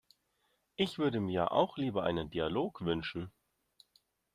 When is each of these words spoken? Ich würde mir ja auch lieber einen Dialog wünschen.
Ich 0.77 0.97
würde 0.97 1.19
mir 1.19 1.31
ja 1.31 1.51
auch 1.51 1.77
lieber 1.77 2.01
einen 2.05 2.31
Dialog 2.31 2.83
wünschen. 2.83 3.31